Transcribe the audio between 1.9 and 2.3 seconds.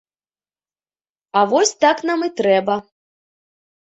нам